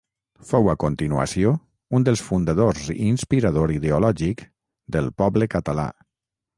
Fou, 0.51 0.69
a 0.71 0.73
continuació, 0.83 1.51
un 1.99 2.07
dels 2.09 2.25
fundadors 2.29 2.89
i 2.97 2.97
inspirador 3.11 3.77
ideològic 3.79 4.45
d'El 4.97 5.15
Poble 5.25 5.55
Català. 5.57 5.91